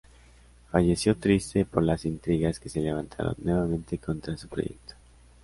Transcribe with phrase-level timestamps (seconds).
[0.71, 4.95] Falleció triste por las intrigas que se levantaron nuevamente contra su proyecto.